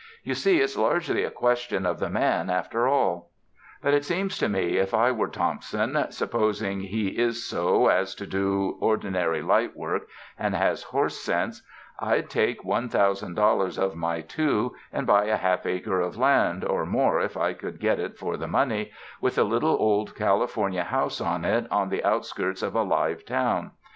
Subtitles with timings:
[0.23, 3.29] You see it's largely a question of the man after all.
[3.83, 8.15] "But it seems to me if I were Thompson, suppos ing he is so as
[8.15, 10.07] to do ordinary light work
[10.39, 11.61] and has horse sense,
[11.99, 16.65] I'd take one thousand dollars of my two, and buy a half acre of land,
[16.65, 18.89] or more if I could get it for the money,
[19.21, 23.73] with a little old California house on it, on the outskirts of a live town.